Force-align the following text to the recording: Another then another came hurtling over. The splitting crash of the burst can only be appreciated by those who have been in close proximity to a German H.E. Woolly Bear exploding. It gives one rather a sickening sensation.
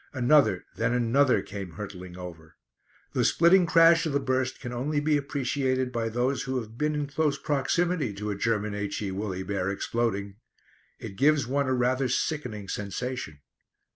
Another 0.13 0.65
then 0.77 0.93
another 0.93 1.43
came 1.43 1.73
hurtling 1.73 2.17
over. 2.17 2.55
The 3.13 3.23
splitting 3.23 3.67
crash 3.67 4.07
of 4.07 4.13
the 4.13 4.19
burst 4.19 4.59
can 4.59 4.73
only 4.73 4.99
be 4.99 5.15
appreciated 5.15 5.91
by 5.91 6.09
those 6.09 6.41
who 6.41 6.57
have 6.59 6.75
been 6.75 6.95
in 6.95 7.05
close 7.05 7.37
proximity 7.37 8.11
to 8.15 8.31
a 8.31 8.35
German 8.35 8.73
H.E. 8.73 9.11
Woolly 9.11 9.43
Bear 9.43 9.69
exploding. 9.69 10.37
It 10.97 11.17
gives 11.17 11.45
one 11.45 11.67
rather 11.67 12.05
a 12.05 12.09
sickening 12.09 12.67
sensation. 12.67 13.41